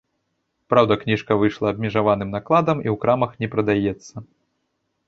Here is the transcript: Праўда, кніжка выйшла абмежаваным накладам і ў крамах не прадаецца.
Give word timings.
Праўда, 0.73 0.95
кніжка 1.03 1.31
выйшла 1.41 1.67
абмежаваным 1.73 2.33
накладам 2.37 2.77
і 2.87 2.87
ў 2.93 3.05
крамах 3.05 3.31
не 3.45 3.53
прадаецца. 3.55 4.15